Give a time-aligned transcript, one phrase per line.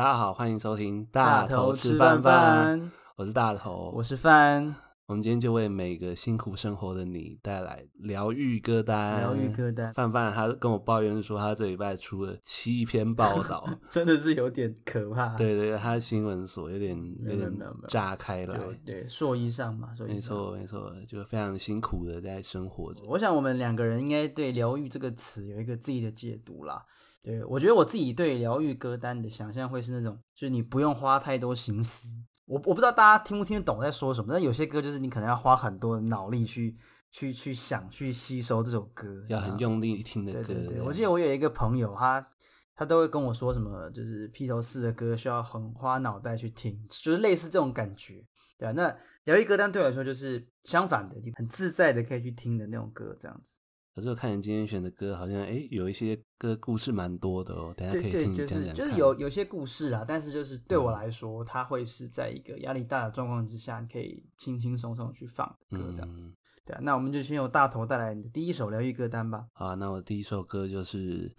[0.00, 2.90] 大家好，欢迎收听大头吃饭饭。
[3.16, 4.74] 我是大头，我是饭。
[5.04, 9.20] 我们今天就为每个辛苦生活的你带来疗愈歌单。
[9.20, 9.92] 疗愈歌单。
[9.92, 15.36] 范范他跟我抱怨说，他这礼拜出了七篇报道， 真的是有点可怕。
[15.36, 16.96] 对对，他的新闻所有点
[17.26, 17.52] 有点
[17.86, 18.58] 炸开了。
[18.86, 20.14] 对，硕衣上嘛，硕一上。
[20.14, 23.02] 没错没错，就非常辛苦的在生活着。
[23.06, 26.82] 我想我们两个人应该对“疗愈”这个词有一个自己的解读啦。
[27.22, 32.08] 对，我觉得我自己对疗愈歌单的想象会是那种，就是你不用花太多心思。
[32.46, 36.76] 我我不知道大家听不听得懂在说什么，但有些歌就是你可能要花很多的脑力去
[37.12, 40.42] 去去想去吸收这首歌，要很用力听的歌。
[40.42, 42.26] 对对对，我记得我有一个朋友，他
[42.74, 48.24] 他都会跟我说什么，就是披头士的歌需要很花脑袋去听，就是类似这种感觉。
[48.58, 53.59] 对啊，那疗愈歌单对我来说就是相反的，你很自在的可以去听的那种歌，这样子。
[53.92, 57.74] 可是我看你今天选的歌，好像哎，有一些歌故事蛮多的哦。
[57.76, 58.48] 等下可以听你讲讲。
[58.48, 66.20] 就是就是有有些故事啊，但是就是对我来说，它会是在一个压力大的状况之下，你可以轻轻松松去放歌这样子。
[66.20, 66.32] 嗯、
[66.64, 69.46] 对啊，那我们就先由大头带来你的第一首疗愈歌单吧。
[69.54, 71.34] 好，那我第一首歌就是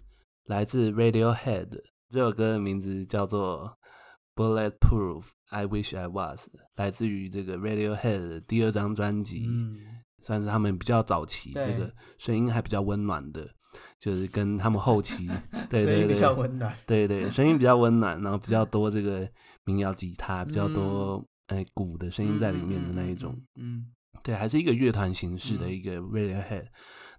[0.45, 1.69] 来自 Radiohead，
[2.09, 3.77] 这首歌的名字叫做
[4.35, 9.45] Bulletproof I Wish I Was，来自于这个 Radiohead 的第二张专辑。
[9.47, 9.77] 嗯
[10.21, 13.47] 算是他们比较早期，这个声音还比较温暖的，
[13.99, 15.27] 就是跟他们后期，
[15.69, 19.27] 对对对，比较温暖，对对，声音比较温暖，然后比较多这个
[19.65, 23.85] 民谣吉他，比较多哎鼓的声音在里面的那一种，嗯，
[24.23, 26.67] 对，还是一个乐团形式的一个 Radiohead。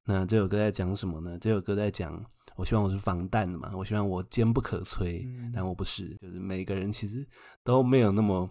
[0.05, 1.39] 那这首歌在讲什么呢？
[1.41, 2.25] 这首歌在讲，
[2.57, 7.27] 我希望我是防弹的嘛，我希望我坚不可摧，但我不是，就是每个人其实
[7.65, 8.49] 都没有那么。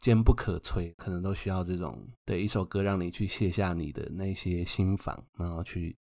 [0.00, 5.96] 坚不可摧，可能都需要这种的一首歌，让你去卸下你的那些心防，然后去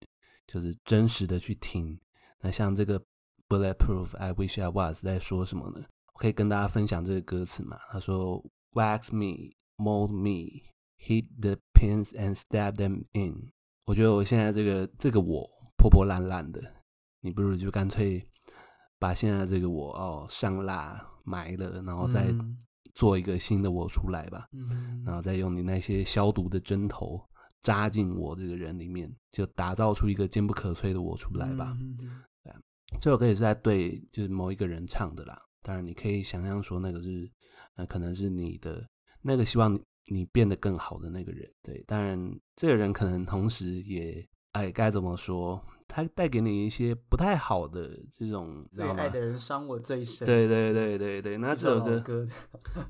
[0.46, 1.98] 就是真实的去听。
[2.42, 3.02] 那像这个
[3.48, 5.86] Bulletproof I Wish I Was 在说什么呢？
[6.14, 7.78] 我可以跟大家分享这个歌词嘛？
[7.90, 10.64] 他说：Wax me, mold me,
[11.00, 13.52] hit the pins and stab them in。
[13.86, 16.62] 我觉得我现在这个这个我破破烂烂的，
[17.22, 18.28] 你不如就干脆
[19.00, 22.26] 把现在这个我哦上蜡埋了，然后再。
[22.96, 27.22] 嗯做一个新的我出来吧，嗯，然后再用你那些消毒的针头
[27.62, 31.76] 扎进我这个人里面，就打造出一个坚不可摧的我出来吧。
[31.78, 31.98] 嗯，
[32.42, 32.54] 对，
[33.02, 35.38] 这首歌也是在对就是某一个人唱的啦。
[35.62, 37.30] 当然，你可以想象说那个是，
[37.76, 38.88] 呃，可能是你的
[39.22, 41.52] 那个希望你变得更好的那个人。
[41.62, 42.18] 对，当然
[42.56, 45.62] 这个人可能同时也，哎，该怎么说？
[45.88, 50.26] 他带给你一些不太好的这种，最爱的人伤我最深。
[50.26, 52.28] 对对对对对，那这首歌，歌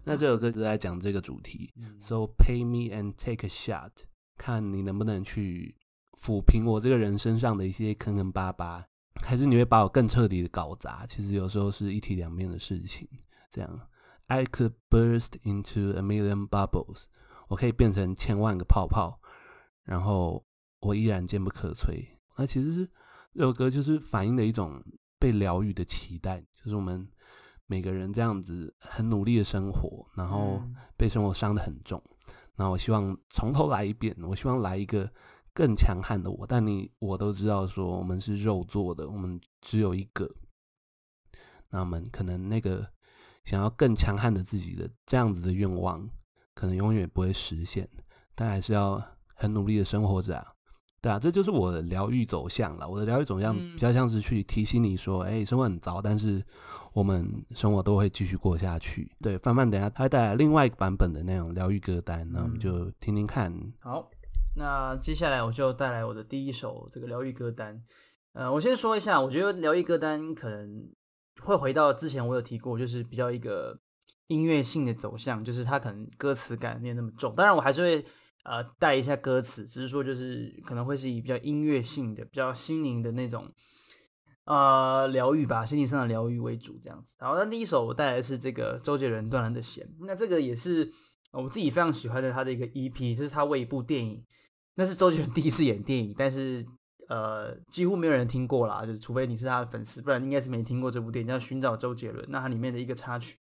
[0.03, 1.71] 那这首歌就在讲这个主题。
[1.77, 3.91] 嗯、So pay me and take a shot，
[4.37, 5.75] 看你能不能去
[6.19, 8.85] 抚平我这个人身上的一些坑坑巴巴，
[9.23, 11.05] 还是你会把我更彻底的搞砸？
[11.05, 13.07] 其实有时候是一体两面的事情。
[13.51, 13.87] 这样
[14.27, 17.03] ，I could burst into a million bubbles，
[17.49, 19.19] 我可以变成千万个泡泡，
[19.83, 20.45] 然后
[20.79, 22.14] 我依然坚不可摧。
[22.37, 22.85] 那其实是
[23.33, 24.83] 这首歌，就是反映的一种
[25.19, 27.07] 被疗愈的期待，就是我们
[27.67, 30.61] 每个人这样子很努力的生活，然后
[30.97, 32.01] 被生活伤得很重。
[32.55, 35.11] 那我希望从头来一遍，我希望来一个
[35.53, 36.47] 更强悍的我。
[36.47, 40.29] 但你我都知道，说我们是肉做的，我们只有一个。
[41.69, 42.87] 那我们可能那个
[43.43, 46.09] 想要更强悍的自己的这样子的愿望，
[46.53, 47.89] 可能永远不会实现。
[48.33, 49.03] 但还是要
[49.35, 50.54] 很努力的生活着啊。
[51.05, 52.89] 对啊，这就是我的疗愈走向了。
[52.89, 56.43] 我的疗愈走向比较像是去提醒你说，哎、嗯，生活很糟，但是
[56.93, 59.11] 我们生活都会继续过下去。
[59.21, 63.53] 对，范范，等一下他会带来另外一个版本的那种疗愈歌单，那我们就听听看。
[63.81, 64.09] 好，
[64.55, 67.79] 那接下来我就带来我的第一首这个疗愈歌单。
[68.33, 70.89] 呃，我先说一下，我觉得疗愈歌单可能
[71.43, 73.79] 会回到之前我有提过，就是比较一个
[74.25, 77.35] 音乐性的走向，就是它可能歌词感没有那么重。
[77.35, 78.05] 当然，我还是会。
[78.45, 83.51] 呃，带一下歌词，只是说就是可能会是以比较音乐性的、比较心灵的那种
[84.43, 87.15] 呃疗愈吧，心理上的疗愈为主这样子。
[87.17, 90.87] 好，那第一首我带来的是这个周杰伦《断了的弦》，那这个也是
[91.31, 94.23] 我自己非常喜欢的他的一个 EP，就是他为一部电影，
[94.75, 96.63] 那是周杰伦第一次演电影，但是
[97.09, 103.37] 呃几乎没有人听过啦，就是除非你是他的粉丝，不然应该是没听过这部电影叫《寻找周杰伦》，那它里面的一个插曲，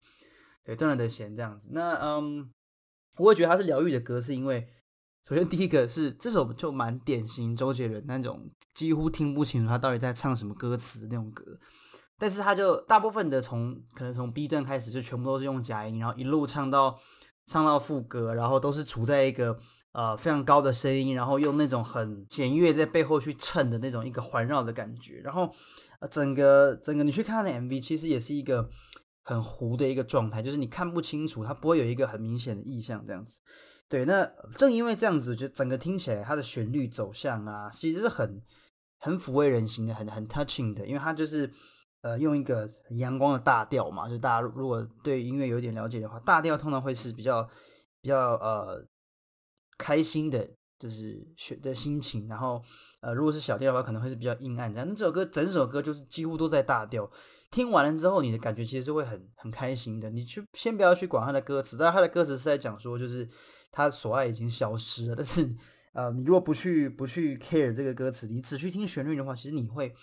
[0.63, 1.67] 对，《断了的弦》这样子。
[1.73, 2.49] 那嗯，
[3.17, 4.65] 我会觉得它是疗愈的歌，是因为。
[5.27, 11.57] 首先，第一个是这首就蛮典型周杰伦那种几乎听不清楚他到底在唱什么歌词的那种歌，
[12.17, 16.99] 但是他就大部分的从可能从 B 段开始就全部都是用假音，然后一路唱到
[17.45, 19.57] 唱到副歌，然后都是处在一个
[19.93, 25.49] 呃非常高的声音，然后用那种很弦乐在背后去衬的那种一个环绕的感觉，然后
[26.11, 28.69] 整个整个你去看他的 MV，其实也是一个
[29.21, 33.39] 很糊的一个状态，就是你看不清楚，它不会有一个很明显的意象这样子。
[33.93, 34.25] 对，那
[34.57, 38.41] 正因为这样子，就整个听起来它的旋律走向啊，其实是很
[38.97, 41.47] 很抚慰人心的，很很 touching 的，因为它就是
[42.01, 42.67] 呃用一个
[42.97, 47.47] 阳光的大调嘛，就大家如果对音乐有点了解的话，大调通常会是比较
[48.01, 48.83] 比较呃
[49.77, 50.43] 开心的，
[50.79, 52.59] 就是选的心情，然后
[53.01, 54.89] 呃如果是小调的话，可能会是比较阴暗这样。
[54.89, 57.07] 那这首歌整首歌就是几乎都在大调。
[57.51, 60.09] 听完了之后，你的感觉其实是会很很开心的。
[60.09, 63.29] 你去先不要去管他的歌词，但是他的歌词是在讲说，就是
[63.73, 65.15] 他所爱已经消失了。
[65.17, 65.53] 但是，
[65.91, 69.93] 呃，你如果不去不去 care 这个歌词，你只去听旋律的话，其实你会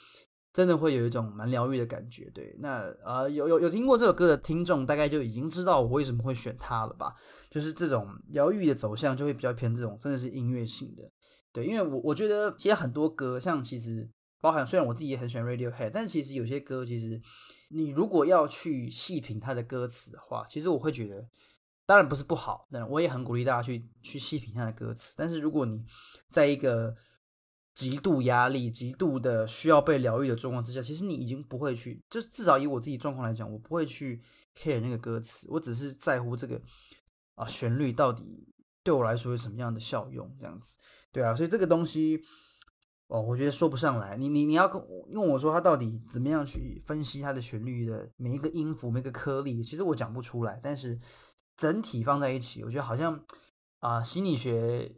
[0.53, 2.31] 真的会有一种蛮疗愈的感觉。
[2.35, 7.15] 对，那呃，有有有听过这首歌的听众，大概就已经知道我为什么会选它了吧？
[7.51, 11.03] 就是这种疗愈的走向，就会比较偏这种真的是音乐性的。
[11.53, 14.11] 对，因为我我觉得其实很多歌，像其实。
[14.43, 17.21] 包含虽然我自己也很喜欢 Radiohead，但其实有些歌，其实
[17.69, 21.23] 你如果要去细品它的歌词的话，其实我会觉得，
[21.91, 25.13] 当然不是不好，但我也很鼓励大家去去细品它的歌词。
[25.19, 25.85] 但是如果你
[26.29, 26.95] 在一个
[27.75, 34.23] 极度压力、极度的需要被疗愈的状况之下，其实你已经不会去，就至少以我自己状况来讲，我不会去
[34.57, 36.63] care 那个歌词，我只是在乎这个
[37.35, 38.47] 啊旋律到底
[38.85, 40.77] 对我来说有什么样的效用，这样子，
[41.11, 42.23] 对啊，所以这个东西。
[43.09, 44.17] 哦，我觉得说不上来。
[44.17, 50.61] 你你你要跟问我说他到底怎么样去分析它的旋律的每一个音符、每个颗粒，其实我讲不出来。
[50.63, 50.97] 但是
[51.61, 53.13] 整体放在一起，我觉得好像
[53.81, 54.91] 啊、呃，心理学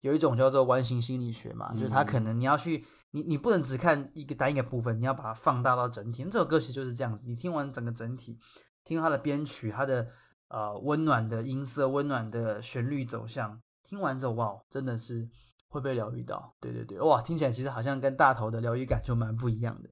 [0.00, 6.24] 有一种叫做完形心理学嘛，就是它可能你要去你你不能只看一个单一个部分，你要把它放大到整体。
[6.24, 8.36] 那这首歌其实就是这样子，你听完整个整体，
[8.82, 10.08] 听它的编曲，它的
[10.48, 15.28] 呃温暖的音色、温暖的旋律走向，听完之后哇，真的是。
[15.70, 19.90] 会被疗愈到，对对对，哇，听起来其实好像跟大头的疗愈感就蛮不一样的，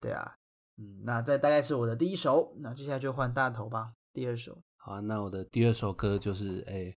[0.00, 0.34] 对啊，
[0.78, 4.62] 嗯，那这大概是我的第一首，那接下来就换大头吧，第二首。
[4.82, 6.90] 好，啊那我的第二首歌就是，哎，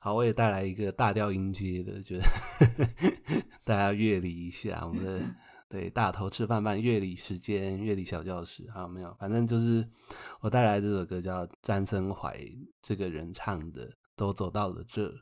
[0.00, 2.24] 好，我也带来一个大调音阶的，觉得
[3.62, 5.22] 大家乐理一下，我们的
[5.68, 9.86] 对大头吃饭饭乐理时间，乐理小教室，好，没有，反正就是
[10.40, 12.34] 我带来这首歌叫詹森怀
[12.80, 13.86] 这个人唱的，
[14.16, 15.12] 都走到了这。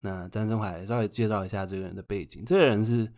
[0.00, 3.12] 那詹森怀稍微介绍一下这个人的背景，这个人是，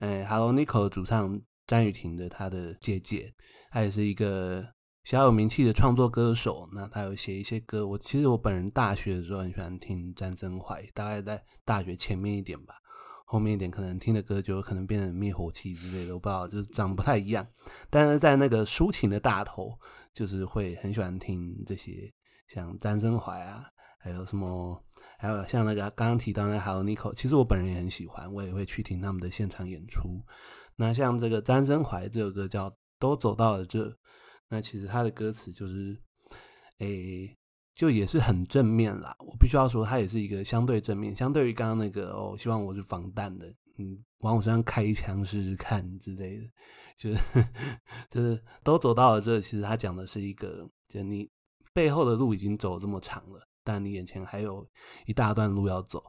[0.00, 3.32] 诶，Hello Nico 主唱詹雨婷的他的姐姐，
[3.70, 4.66] 她也是一个
[5.10, 6.68] 小有名气的创作歌手。
[6.72, 12.76] 那他有写一些歌，我其实我本人大学的时候很喜欢听詹森怀，大概在大学前面一点吧，
[13.26, 17.44] 后面一点可能听的歌就有可能变成灭火器之类的，我不知道，就是长不太一样。
[17.90, 19.76] 但是在那个抒情的大头，
[20.14, 22.08] 就是会很喜欢听这些，
[22.46, 23.64] 像詹森怀啊，
[23.98, 24.80] 还有什么。
[25.18, 30.24] 还有像那个刚刚提到那个 Hello Nico，其实我本人也很喜欢，我也会去听他们的现场演出。
[30.76, 33.86] 那像这个詹森怀这首歌叫《都走到了这》，
[34.50, 35.96] 那其实他的歌词就是，
[36.78, 37.34] 诶，
[37.74, 39.14] 就也是很正面啦。
[39.20, 43.46] 我必须要说，他也是一个相对正面，相对于刚刚那个哦，希望我是防弹的，
[43.78, 46.44] 嗯，往我身上开一枪试试看之类的，
[46.98, 47.18] 就是
[48.10, 49.40] 就是都走到了这。
[49.40, 51.30] 其实他讲的是一个，就你
[51.72, 53.40] 背后的路已经走这么长了。
[53.62, 54.66] 但你眼前还有
[55.06, 56.02] 一大段路要走，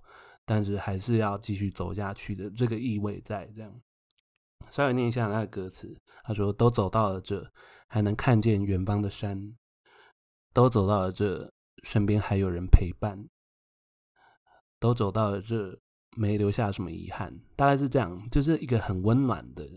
[0.45, 3.71] 但是还是要继续走下去的这个意味在这样。
[4.69, 7.45] 稍微念一下那个歌词，他说：“都走到了这，
[7.93, 9.37] 还能看见远方的山；
[10.53, 11.51] 都走到了这，
[11.83, 13.27] 身边还有人陪伴；
[14.79, 15.77] 都走到了这，
[16.15, 19.67] 没留下什么遗憾。”大概是这样，就是一个很温暖的、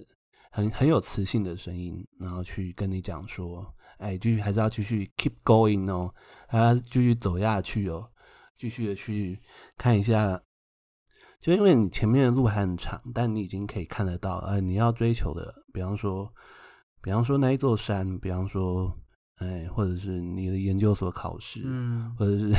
[0.53, 3.75] 很很有磁性的声音，然后去跟你讲说。
[3.99, 6.13] 哎，继续还是要继续 keep going 哦，
[6.49, 8.11] 还要继续走下去哦，
[8.59, 9.41] 继续的去
[9.79, 10.43] 看一下，
[11.39, 16.31] 就因为你前面的路还很长，但你已经可以看得到，呃，你要追求的，比方说，
[17.05, 18.99] 比方说那一座山，比方说。
[19.39, 22.55] 哎，或者是你的研究所考试，嗯，或者是，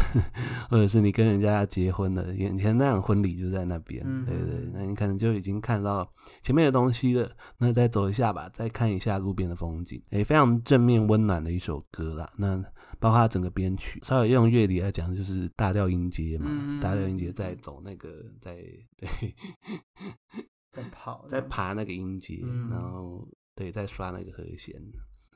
[0.70, 6.06] 或者是你跟人家结婚的，眼前那场婚礼就在那边，嗯，对对，那你可能就已经看到
[6.44, 7.32] 前面的东西了。
[7.58, 12.30] 那再走一下吧，再看一下路边的风景，哎，非常正面温暖的一首歌啦。
[12.38, 12.58] 那
[13.00, 18.10] 包括它整个编曲，稍微用乐理来讲，就是大调音阶嘛，嗯，大调音阶在走那个，
[18.42, 18.58] 在
[18.98, 19.08] 对，
[20.74, 24.76] 在跑， 在爬那个音阶，嗯，然后对，在刷那个和弦。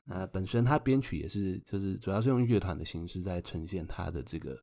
[0.06, 4.54] 呃，本身它编曲也是，就是主要是用乐团的形式在呈现它的这个，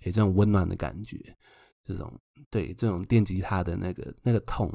[0.00, 1.16] 诶，这种温暖的感觉，
[1.84, 2.20] 这种
[2.50, 4.70] 对这种电吉他的那个那个痛，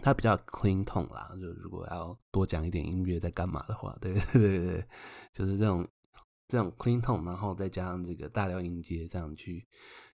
[0.00, 1.30] 它比较 clean 痛啦。
[1.38, 4.86] 就如果要多讲一点音乐在干嘛的话，对 对对对，
[5.34, 5.86] 就是这种
[6.52, 9.66] 这种 clean tone，，然后再加上这个大调音阶，这样去。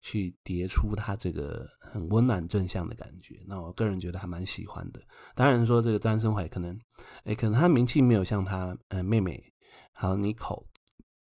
[0.04, 5.00] 去叠出它这个很温暖正向的感觉，那我个人觉得还蛮喜欢的。
[5.36, 6.76] 当然说这个张生怀可能，
[7.22, 9.40] 哎，可能他名气没有像他呃妹妹
[9.92, 10.66] 还有 Nico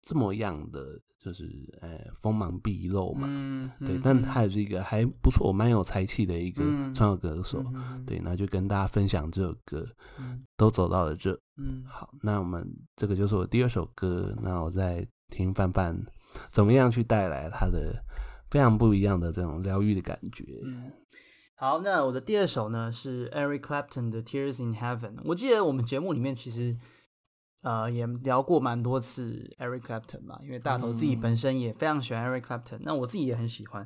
[0.01, 1.49] 这么样的，就是
[1.81, 1.89] 呃
[2.21, 6.61] 锋芒毕露嘛，嗯、对，但他也是一个还不错、蛮有才气的一个
[6.93, 9.83] 创作歌手，嗯、对，那就跟大家分享这首歌，
[10.19, 12.63] 嗯、都走到了这，嗯，好，那我们
[12.95, 15.99] 这个就是我第二首歌，那我再听范范
[16.51, 17.95] 怎么样去带来他的
[18.51, 20.91] 非常不一样的这种疗愈的感觉，嗯。
[21.57, 25.15] 好，那我的第二首呢是 Eric Clapton 的《Tears in Heaven》。
[25.23, 26.77] 我记得我们节目里面其实
[27.65, 33.85] 呃也聊过蛮多次 Eric Clapton 嘛，因为大头自己本身也非常喜欢 Eric Clapton，、嗯、那我自己也很喜欢。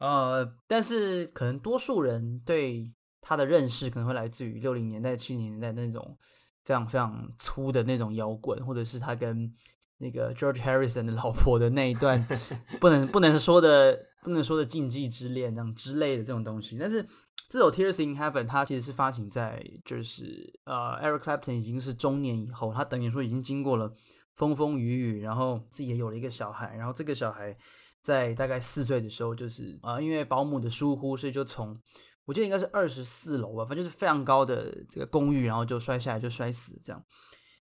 [0.00, 6.18] 呃，但是可能多数人对他的认识可能会来自于六零年代、七零年代那种
[6.64, 9.50] 非常非常粗的那种摇滚，或者是他跟
[9.98, 12.22] 那个 George Harrison 的老婆的那一段
[12.80, 13.98] 不能不能说的。
[14.22, 17.02] 不能说的禁忌之恋这样之类的这种东西，但是
[17.50, 23.92] 这首《Tears in Heaven》它其实是发行在就是呃，Eric Clapton 已经是中年以后，他等于说已经经过了
[24.36, 27.58] 风风雨雨，然后自己也有了一个小孩，然后这个小孩
[28.02, 31.76] 在大概四岁的时候，就是啊、呃，因为保姆的疏忽，所以就从
[32.24, 37.04] 我记得应该是二十四楼吧，反正就是非常高的这个公寓，然后就摔下来就摔死这样。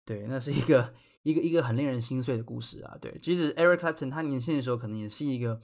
[0.04, 2.98] 对，那是一个一个一个很令人心碎的故事啊。
[3.00, 5.62] 对，其实 Eric Clapton 他年轻的时候可能也是一个。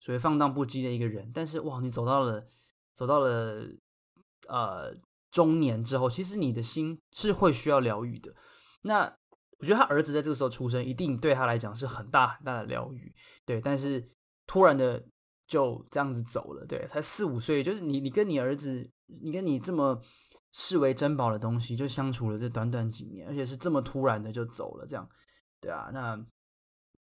[0.00, 2.46] 所谓放荡不羁的一个人，但是哇，你走到了，
[2.98, 3.64] 走到了，
[4.48, 4.92] 呃，
[5.30, 8.34] 中年之后，其实你的心是会需要疗愈的。
[8.82, 9.04] 那
[9.60, 13.14] 我觉得他儿子在这个时候出生，一定对他来讲是很大很大的疗愈。
[13.46, 14.10] 对，但是
[14.48, 15.00] 突然的
[15.46, 18.90] 就这样子走了，对，才四五岁，就是你，你跟你儿子，
[19.22, 20.02] 你跟你这么
[20.50, 25.08] 视为珍宝的东西，就相处了这短短几年，而且是这么突然的就走了，这样，
[25.60, 26.20] 对啊，那。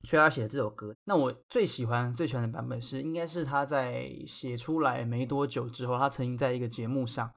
[0.04, 7.28] 所以他写的这首歌，那我最喜欢、最喜欢的版本是，应该是他在写出来没多久之后，他曾经在一个节目上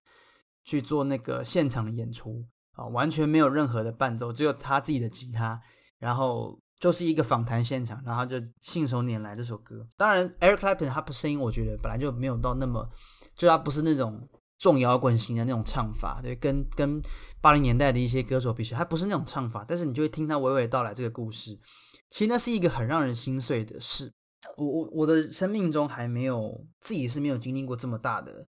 [0.63, 5.59] 去做那个现场的演出啊，完全没有任何的伴奏，只有他自己的吉他，
[5.97, 9.87] 然后就是一个访谈现场，然后就信手拈来这首歌。
[9.97, 12.87] 当然，Eric Clapton 他的声音，我觉得本来就没有到那么，
[13.35, 17.01] 就他不是那种重摇滚型的那种唱法，对，跟跟
[17.41, 21.57] 八零年代的一些歌手比起来，他不是那种唱法，但是你就会听他娓娓道来这个故事。
[22.09, 24.11] 其实那是一个很让人心碎的事。
[24.55, 28.47] 我我我的生命中还没有自己是没有经历过这么大的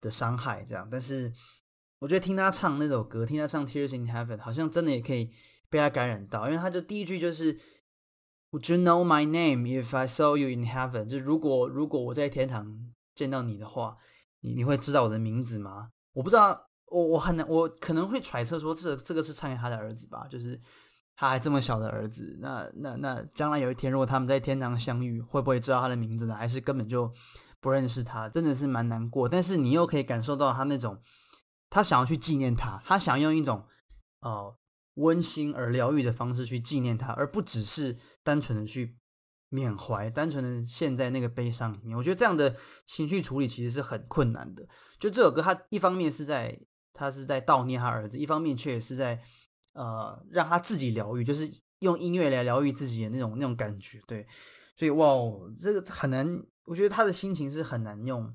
[0.00, 0.86] 的伤害，这样。
[0.90, 1.32] 但是
[1.98, 5.30] 我觉得听他唱那首歌，听他唱《Tears in Heaven》，好像真的也可以
[5.68, 6.46] 被他感染到。
[6.46, 7.54] 因为他就第一句就是
[8.50, 13.96] “Would you know my name if I saw you in heaven？” 就如果如果我在天堂见到你的话，
[14.40, 15.90] 你你会知道我的名字吗？
[16.12, 20.60] 我不知道，我我很难，我可能会揣测说这这个是唱给他的儿子吧，就是。
[21.14, 26.34] 他还这么小的儿子，那那那将来有一天，如果他们在天堂相遇，会不会知道他的名字呢？
[26.34, 27.12] 还是根本就
[27.60, 28.28] 不认识他？
[28.28, 29.28] 真的是蛮难过。
[29.28, 30.98] 但是你又可以感受到他那种，
[31.70, 33.64] 他想要去纪念他，他想用一种
[34.20, 34.56] 哦
[34.94, 38.96] 温馨而疗愈的方式去纪念他，而不只是单纯的去
[39.48, 41.96] 缅怀，单纯的陷在那个悲伤里面。
[41.96, 44.66] 我觉得这样的情绪处理其实是很困难的。
[44.98, 46.58] 就这首歌，他一方面是在
[46.92, 49.22] 他是在悼念他儿子，一方面却也是在。
[49.72, 51.50] 呃，让他自己疗愈，就是
[51.80, 54.26] 用音乐来疗愈自己的那种那种感觉，对，
[54.76, 55.06] 所以哇，
[55.60, 58.34] 这个很难，我觉得他的心情是很难用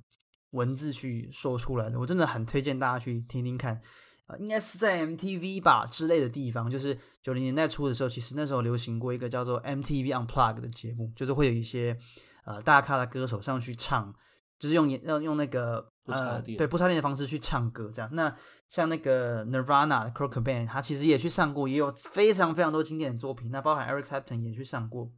[0.51, 1.99] 文字去说出来的。
[1.99, 3.79] 我真的很推荐大家去听听看，
[4.27, 11.97] 呃，应该是在 MTV 吧之类的地方，就是九零年代初的时候，其实那时候流行过一个叫做 MTV Unplugged 的节目，就是会有一些
[12.45, 14.13] 呃大咖的歌手上去唱。
[14.59, 18.09] 就是用用用那个呃，对，不插电的方式去唱歌，这样。
[18.13, 18.35] 那
[18.69, 23.51] 像那个 Nirvana 的 Kurt Cobain，他其实也去上过，也有非常非常多经典的作品。
[23.51, 25.11] 那包含 Eric Clapton 也去上过，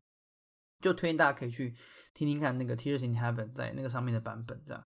[0.81, 1.75] 就推荐大家可以去
[2.13, 4.83] 听听看那个 Tears in Heaven 在那个上面的版本，这样。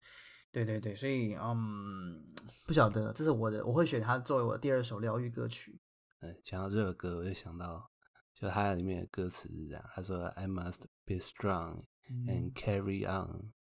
[0.51, 2.21] 对对对，所以嗯，
[2.65, 5.79] 不晓得，这是我的，我会选它作为我的第二首疗愈歌曲。
[6.19, 7.89] 嗯，讲到这首歌，我就想到，
[8.33, 11.85] 就它里面的歌词是这样，他说：“I must be strong
[12.27, 13.53] and carry on。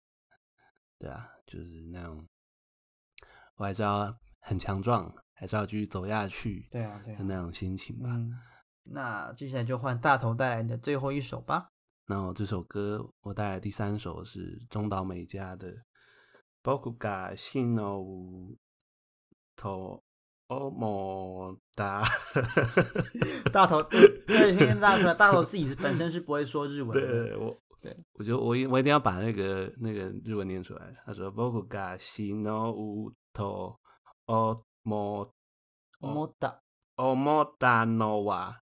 [0.98, 2.24] 嗯”对啊，就是那种，
[3.56, 6.66] 我还是要很强壮，还是要继续走下去。
[6.70, 8.08] 对啊，对啊，那种心情吧。
[8.10, 8.32] 嗯，
[8.84, 11.70] 那接下来就换大头带来的最后一首吧。
[12.06, 15.72] 那我这首歌，我带来第三首是中岛美嘉的《
[16.62, 18.56] 仆が死のう
[19.56, 20.02] と
[20.48, 22.04] 思った》。
[23.50, 27.06] 大 头，对，先跟大家说，大头自己本身是不会说日文的。
[27.06, 27.58] 对，我。
[27.80, 30.94] 对，我觉得我一我一定要把那个那个日文念出来。
[31.04, 33.78] 他说：“仆が死のうと
[34.26, 34.64] 思
[36.26, 36.62] った
[36.96, 38.62] 思ったのは。”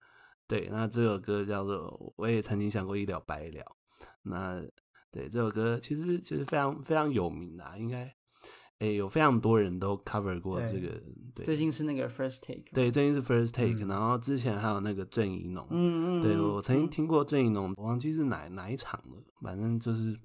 [0.48, 3.64] 对，那这首歌叫做，我也曾经想过一了百了。
[4.24, 4.62] 那
[5.12, 8.14] 对这首歌其实其实非常非常有名啊，应该
[8.81, 10.89] 哎，有非常多人都 cover 过这个。
[11.35, 12.65] 对，最近是那个 First Take。
[12.73, 15.67] 对，最近是 First Take，、嗯、然后之前还有那个郑宜农。
[15.71, 16.23] 嗯嗯。
[16.23, 20.19] 对，我曾经听过郑宜农，我忘记是哪哪一场了，反正就是，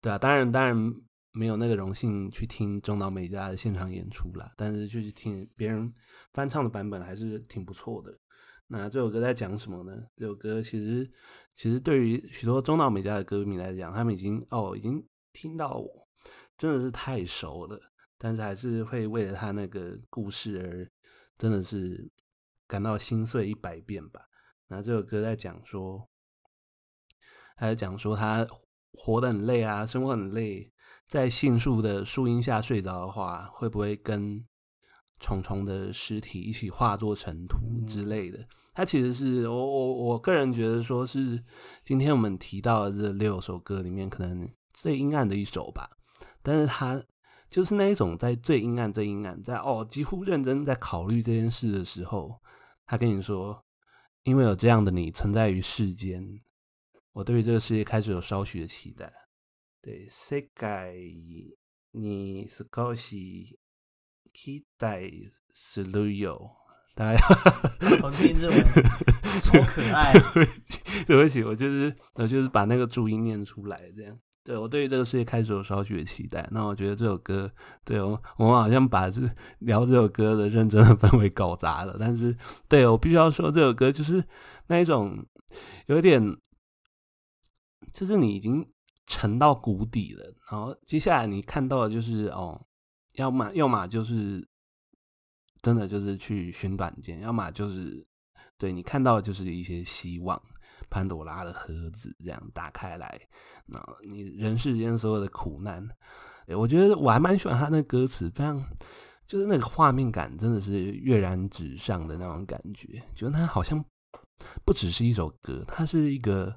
[0.00, 0.94] 对啊，当然当然
[1.32, 5.92] 没有那个荣幸去听中岛美嘉的现场演出啦，但是就是听别人
[6.32, 8.16] 翻唱的版本还是挺不错的。
[8.68, 9.92] 那这首歌在讲什么呢？
[10.16, 11.10] 这首歌其实
[11.56, 16.03] 其实对于许多中岛美嘉的歌迷来讲，他们已经哦已经听到我。
[16.56, 17.78] 真的是太熟了，
[18.16, 20.90] 但是还是会为了他那个故事而
[21.36, 22.10] 真的是
[22.66, 24.28] 感到心碎一百遍吧。
[24.68, 26.08] 那这首歌在讲说，
[27.56, 28.46] 还在讲说他
[28.92, 30.72] 活得很累啊，生活很累，
[31.06, 34.46] 在杏树的树荫下睡着的话，会不会跟
[35.20, 38.46] 虫虫的尸体一起化作尘土之类的？
[38.72, 41.44] 他其实是我我我个人觉得说是
[41.84, 45.93] 今天我们提到的这六首歌里面，可能最阴暗的一首吧。
[46.43, 47.03] 但是他
[47.47, 52.41] 就是那一种在最阴暗、最阴暗，在哦几乎认真在考虑这件事的时候，
[52.85, 56.41] 他跟你说：“因为有这样的你存在于世间，
[57.13, 59.11] 我对于这个世界开始有少许的期待。”
[59.81, 61.55] 对，世界
[61.93, 63.57] に少し
[64.33, 65.09] 期待
[65.53, 66.51] するよ。
[66.93, 67.19] 大家
[68.01, 68.63] 好听日文，
[69.41, 70.13] 超可爱。
[71.07, 74.19] 对不起，我就是我就是把那个注音念出来，这样。
[74.44, 76.46] 对，我对于这个世界开始有少许的期待。
[76.52, 77.50] 那我觉得这首歌，
[77.82, 79.22] 对我我们好像把这
[79.60, 81.96] 聊这首歌的认真的氛围搞砸了。
[81.98, 82.36] 但是，
[82.68, 84.22] 对我必须要说，这首歌就是
[84.66, 85.26] 那一种
[85.86, 86.22] 有点，
[87.90, 88.70] 就是你已经
[89.06, 92.66] 沉到谷底了，然后接下来你看到的就是哦，
[93.14, 94.46] 要么要么就是
[95.62, 98.06] 真的就是去寻短见，要么就是
[98.58, 100.38] 对你看到的就是一些希望。
[100.94, 103.20] 潘朵拉的盒子这样打开来，
[103.66, 105.84] 那你人世间所有的苦难，
[106.56, 108.64] 我觉得我还蛮喜欢他那歌词，这样
[109.26, 113.84] 就是那个画面感真的是跃然纸上的那种感觉，觉得他好像
[114.64, 116.54] 不只是一首歌，他是一个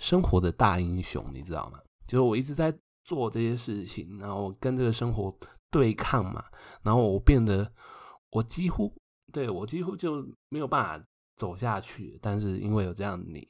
[0.00, 1.78] 生活的大英雄，你知道吗？
[2.08, 5.32] 就是我一直在做这些事情，然后跟这个生活
[5.70, 6.44] 对抗嘛，
[6.82, 7.72] 然后我变得
[8.30, 8.92] 我几乎
[9.32, 11.06] 对我几乎就没有办法。
[11.36, 13.48] 走下去，但是因为有这样你，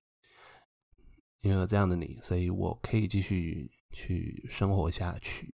[1.42, 5.52] 因为有这样的你，所以我可以继续去生活下去。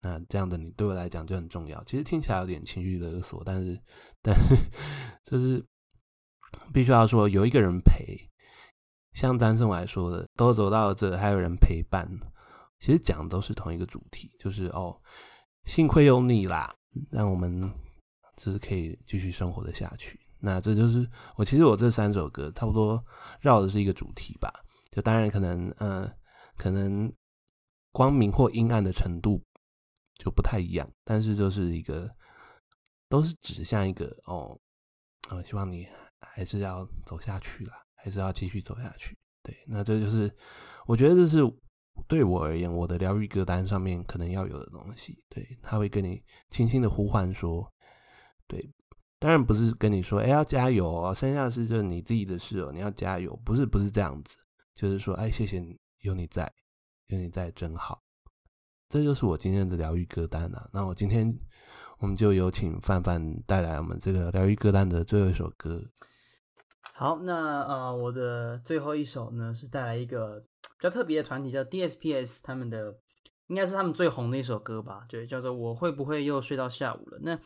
[0.00, 1.82] 那这样的你对我来讲就很重要。
[1.84, 3.80] 其实听起来有点情绪勒索，但是，
[4.20, 4.56] 但是
[5.24, 5.64] 就是
[6.72, 8.18] 必须要说有一个人陪，
[9.14, 12.08] 像单颂来说的，都走到了这，还有人陪伴。
[12.80, 15.00] 其实讲的都是同一个主题，就是哦，
[15.66, 16.74] 幸亏有你啦，
[17.12, 17.72] 让我们
[18.36, 20.18] 就是可以继续生活的下去。
[20.40, 23.00] 那这就是我其实我这三首歌差不多
[23.40, 24.52] 绕的是一个主题吧，
[24.92, 26.08] 就当然可能呃
[26.56, 27.12] 可能
[27.90, 29.42] 光明或阴暗的程度
[30.18, 32.08] 就不太一样，但是就是一个
[33.08, 34.56] 都是指向一个哦，
[35.30, 35.88] 呃希望你
[36.20, 39.18] 还是要走下去啦，还是要继续走下去。
[39.42, 40.32] 对，那这就是
[40.86, 41.38] 我觉得这是
[42.06, 45.18] 对我而言我的疗愈歌单上面可能要有的东西。
[45.28, 47.66] 对，他会跟你轻轻的呼唤说，
[48.46, 48.72] 对。
[49.18, 54.36] 当然不是跟你说，哎，要加油哦，剩下的事就是你自己的事哦，你要加油，不是不是这样子，
[54.74, 56.52] 就是说，哎，谢谢你，有你在，
[57.06, 58.02] 有你在真好，
[58.88, 60.68] 这就是我今天的疗愈歌单啊。
[60.72, 61.38] 那我今天
[61.98, 65.82] 我们就有请范范带来我们这个疗愈歌单的最后一首歌。
[66.94, 72.98] 好，那呃，我的最后一首呢是带来一个比较特别的团体，叫 DSPS，他们的
[73.46, 77.18] 应该是他们最红的一首歌吧，对，叫做我会不会又睡到下午了？
[77.22, 77.38] 那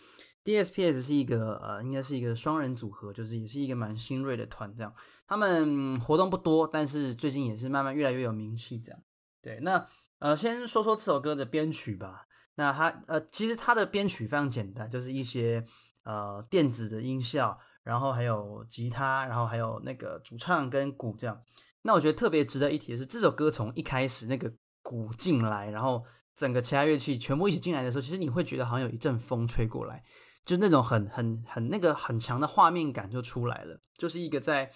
[0.44, 4.92] DSPS 是一个呃，应该是一个双人组合，就是也是一个蛮新锐的团，这样。
[5.26, 9.00] 他们活动不多，但是最近也是慢慢越来越有名气，这样。
[9.42, 9.86] 对，那
[10.18, 12.26] 呃，先说说这首歌的编曲吧。
[12.54, 15.62] 那它呃，其实它的编曲非常简单，就是一些
[16.04, 21.42] 呃电子的音效，然后还有吉他，然后还有那个主唱跟鼓这样。
[21.82, 26.02] 那我觉得特别值得一提的是，这首歌从一开始那个鼓进来，然后
[26.34, 30.02] 整个其他乐器全部一起进来的时候，其实你会觉得好像有一阵风吹过来。
[30.46, 34.70] 就那种很很很那个很强的画面感就出来了，就是一个在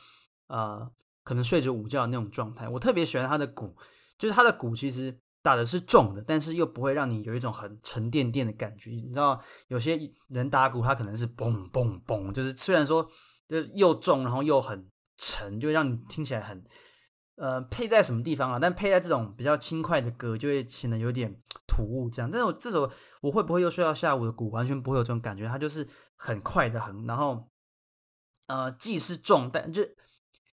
[0.50, 0.90] 呃
[1.22, 2.68] 可能睡着午觉的那种状态。
[2.68, 3.74] 我特别喜欢他的鼓，
[4.18, 8.90] 就是他的鼓其实打的是重的，但是又不会让你有一种很沉甸甸的感觉。
[8.90, 13.08] 你知道有些人打鼓他可能是嘣嘣嘣，就是虽然说
[13.48, 16.62] 就是又重然后又很沉，就让你听起来很。
[17.36, 18.58] 呃，配在什么地方啊？
[18.60, 21.34] 但配在这种比较轻快的歌，就会显得有点
[21.66, 22.10] 突兀。
[22.10, 25.48] 这样，但是我这首我会不会又睡到下午的鼓，完全不会有这种感觉。
[25.48, 27.48] 它就是很快的很，然后
[28.46, 29.82] 呃，既是重，但就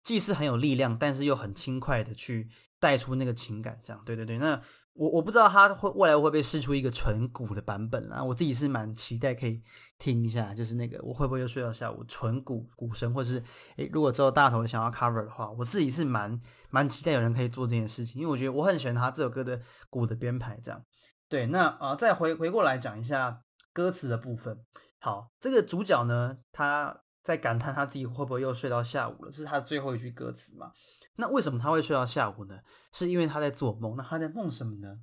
[0.04, 3.80] 既是很有力量，但是又很轻快的去带出那个情感。
[3.82, 4.38] 这样，对对对。
[4.38, 4.60] 那
[4.92, 9.60] 我我不知道他会未来会不会试出一个纯鼓的版本啦，我自己是蛮期待可以
[9.98, 13.42] 听一下，就是那个我会不会又睡到下午纯鼓鼓声，或是
[13.76, 16.38] 诶，如果之后大头想要 cover 的话，我自己是蛮
[16.70, 20.80] 蛮期待有人可以做这件事情，因为我觉得我很喜欢他这首歌的鼓的编排，这样。
[21.28, 23.40] 对，那啊、再回回过来讲一下
[23.72, 24.56] 歌词的部分。
[25.00, 30.70] 好，这个主角呢，他在感叹他自己会不会又睡到下午了，这是他最后一句歌词嘛。
[31.16, 32.60] 那为什么他会睡到下午呢？
[32.92, 33.96] 是因为他在做梦。
[33.96, 35.00] 那他在梦什么呢？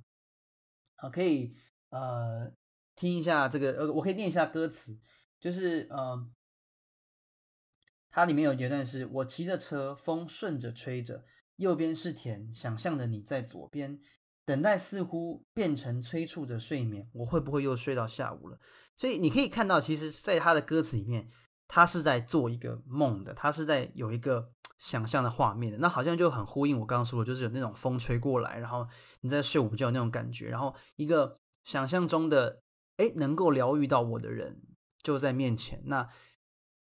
[0.96, 1.56] 啊，可以
[1.90, 2.52] 呃
[2.94, 5.00] 听一下这个呃，我可以念一下歌词，
[5.40, 6.30] 就是呃，
[8.08, 11.24] 它里面有一段是：我骑着车，风顺着吹着，
[11.56, 13.98] 右边是田，想象的你在左边，
[14.44, 17.10] 等待似乎变成催促着睡眠。
[17.14, 18.60] 我会不会又睡到下午了？
[18.96, 21.28] 所以你可以看到，其实在他的歌词里面，
[21.72, 24.50] 他是在做一个梦的，他是在有一个。
[24.82, 28.84] 想象的画面的，那好像就很呼应我刚刚说的，就是有那种风吹过来，然后
[29.20, 32.60] 你在睡午觉那种感觉，然后一个想象中的
[32.96, 34.60] 诶能够疗愈到我的人
[35.04, 36.08] 就在面前，那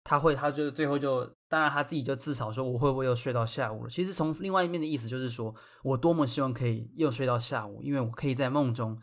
[0.04, 3.90] 他会，他就最后就，当然他自己就自嘲说，我会不会又睡到下午了？
[3.92, 9.00] 其实从另外一面的意思就是说，我多么希望可以又睡到下午，因为我可以在梦中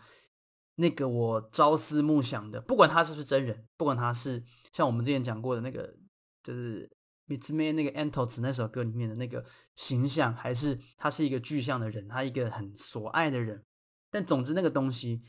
[0.74, 5.94] 那个我朝思暮想的，不管他是不是真人，不管他是像我们之前讲过的那个，
[6.42, 6.90] 就是。
[7.30, 9.44] 米兹梅那个 Antos 那首歌里面的那个
[9.76, 13.62] 形象，还是他是一个具象的人，他一个很所爱的人。
[14.10, 15.20] 但总之那个东西，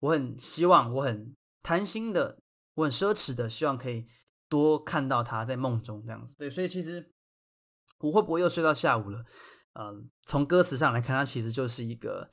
[0.00, 2.38] 我很希望，我很贪心的，
[2.74, 4.06] 我很奢侈的，希望可以
[4.50, 6.34] 多看到他在梦中这样子。
[6.36, 7.10] 对，所以其实
[8.00, 9.24] 我会不会又睡到下午了？
[9.72, 12.30] 嗯、呃，从歌词上来看，它其实就是一个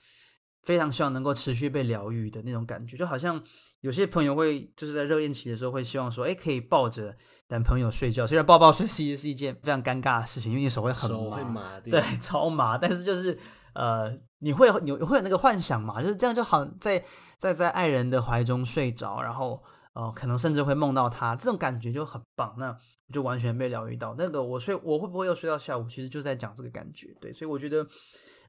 [0.64, 3.42] 非常希望能够持续被疗愈的那种感觉，就好像
[3.82, 7.16] 有些朋友会就是在热恋期的时候会希望说，哎，可以抱着。
[7.50, 12.78] 男朋友睡觉，虽然抱抱睡其实是一件非常尴尬的事情，因为你手会很麻，手会麻，对，超麻。
[12.80, 13.38] 但是就是
[13.74, 16.02] 呃，你会你会有那个幻想嘛？
[16.02, 17.04] 就是这样就好，在
[17.38, 19.62] 在在爱人的怀中睡着，然后
[19.94, 22.56] 呃，可能甚至会梦到他，这种感觉就很棒。
[22.58, 22.76] 那
[23.12, 24.16] 就完全被疗愈到。
[24.18, 25.88] 那个我睡我会不会又睡到下午？
[25.88, 27.16] 其实就在讲这个感觉。
[27.22, 27.86] 对，所以我觉得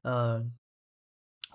[0.01, 0.43] 呃。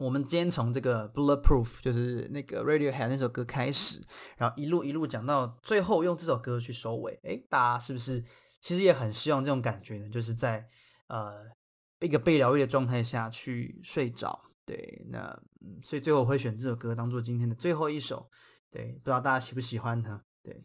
[0.00, 4.00] 我们今天从这个 Bulletproof，就是那个 Radiohead 那首歌开始，
[4.38, 7.20] 然后一路一路讲到最后，用这首歌去收尾。
[7.24, 8.24] 诶，大家是不是
[8.62, 10.08] 其实也很希望这种感觉呢？
[10.08, 10.66] 就是在
[11.08, 11.44] 呃
[12.00, 14.40] 一个被疗愈的状态下去睡着。
[14.64, 15.38] 对，那，
[15.82, 18.30] 所以最后我会选这首歌当做今天的最后一首。
[18.70, 20.22] 对，不知道大家喜不喜欢呢？
[20.42, 20.64] 对，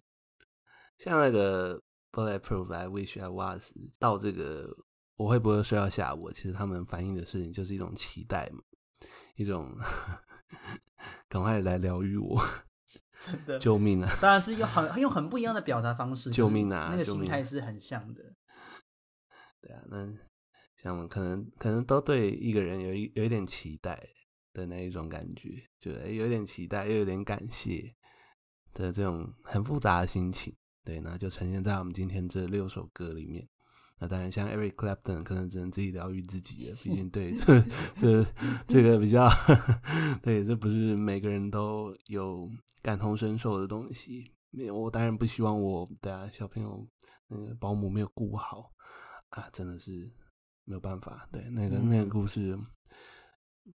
[0.98, 1.82] 像那个
[2.14, 4.70] Bulletproof I Wish I Was 到这个
[5.18, 6.32] 我会不会睡到下午？
[6.32, 8.62] 其实他们反映的事情就是一种期待嘛。
[9.36, 9.78] 一种
[11.28, 12.42] 赶快来疗愈我，
[13.20, 14.10] 真的救命啊！
[14.22, 16.90] 当然是一个很用很不一样的表达方式， 救命啊！
[16.92, 18.24] 那个心态是很像的。
[19.62, 20.14] 对啊，那
[20.78, 24.08] 像可能可能都对一个人有一有一点期待
[24.54, 27.94] 的那一种感觉，就有点期待又有点感谢
[28.74, 30.56] 的这种很复杂的心情。
[30.84, 33.48] 对，那就呈现在我们今天这六首歌里面。
[33.98, 36.76] 那当然，像 Eric Clapton 可能只能自己疗愈自己了。
[36.84, 37.62] 毕竟，对 这
[37.98, 38.26] 这
[38.68, 39.30] 这个比较，
[40.22, 42.46] 对，这不是每个人都有
[42.82, 44.34] 感同身受的东西。
[44.52, 46.86] 没有，我当然不希望我的、啊、小朋友
[47.30, 48.70] 那个保姆没有顾好
[49.30, 50.12] 啊，真的是
[50.66, 51.26] 没有办法。
[51.32, 52.60] 对，那个那个故事，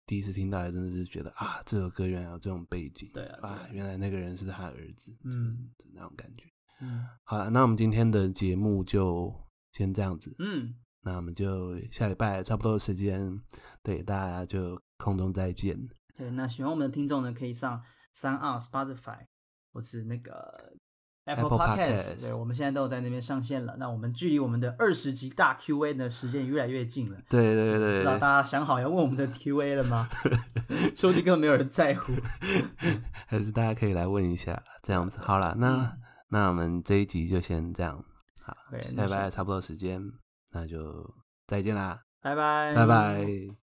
[0.06, 3.10] 第一次听到，还真的是觉得啊，这首歌原来有这种背景。
[3.12, 5.14] 对啊，啊，原来那个人是他儿子。
[5.24, 6.44] 嗯，那种感觉。
[6.80, 9.45] 嗯，好了，那我们今天的节目就。
[9.76, 13.38] 先这样子，嗯，那我们就下礼拜差不多的时间，
[13.82, 15.76] 对大家就空中再见。
[16.16, 17.82] 对，那喜欢我们的听众呢，可以上
[18.14, 19.26] SoundOn Spotify
[19.70, 20.72] 或是那个
[21.26, 22.18] Apple Podcast。
[22.18, 23.76] 对，我们现在都有在那边上线了。
[23.78, 27.18] 那我们距离我们的二十集大 Q&A 的时间越来越近了。
[27.28, 30.08] 对对对，对，不知道大家想好要问我们的 Q&A 了吗？
[30.96, 32.14] 说不定根本没有人在乎，
[33.26, 35.18] 还是大家可以来问一下，这样子。
[35.20, 35.92] 好了，那、嗯、
[36.30, 38.02] 那我们这一集就先这样。
[38.46, 40.00] 好，拜拜，差不多时间，
[40.52, 41.12] 那就
[41.48, 43.56] 再见啦，拜拜，拜拜。